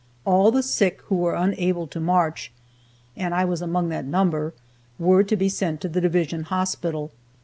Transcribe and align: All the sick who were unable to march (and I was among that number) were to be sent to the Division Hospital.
All 0.25 0.49
the 0.49 0.63
sick 0.63 0.99
who 1.03 1.15
were 1.17 1.35
unable 1.35 1.85
to 1.85 1.99
march 1.99 2.51
(and 3.15 3.35
I 3.35 3.45
was 3.45 3.61
among 3.61 3.89
that 3.89 4.03
number) 4.03 4.55
were 4.97 5.23
to 5.23 5.35
be 5.37 5.47
sent 5.47 5.79
to 5.81 5.87
the 5.89 6.01
Division 6.01 6.41
Hospital. 6.45 7.11